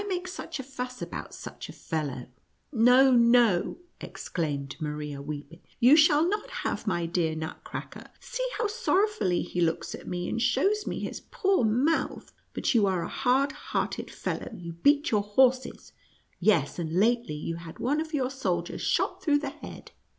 [0.01, 2.27] Yv T hy make such a fuss about such a fellow V"
[2.85, 8.05] No, no," exclaimed Maria, weeping;" you shall not have my dear Nutcracker.
[8.19, 12.33] See how sorrowfully he looks at me, and shows me his poor mouth.
[12.55, 15.91] But you are a hard hearted fellow; you beat your horses;
[16.39, 19.91] yes, and lately you had one of your soldiers shot through the head."